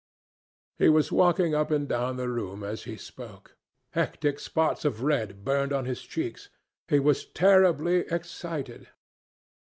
He 0.79 0.89
was 0.89 1.11
walking 1.11 1.53
up 1.53 1.69
and 1.69 1.87
down 1.87 2.17
the 2.17 2.27
room 2.27 2.63
as 2.63 2.85
he 2.85 2.97
spoke. 2.97 3.55
Hectic 3.93 4.39
spots 4.39 4.83
of 4.83 5.03
red 5.03 5.45
burned 5.45 5.71
on 5.71 5.85
his 5.85 6.01
cheeks. 6.01 6.49
He 6.87 6.97
was 6.99 7.23
terribly 7.27 7.97
excited. 8.09 8.87